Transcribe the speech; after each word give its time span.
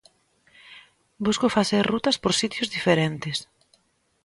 Busco 1.25 1.47
facer 1.57 1.83
rutas 1.93 2.17
por 2.23 2.33
sitios 2.41 2.71
diferentes. 2.75 3.37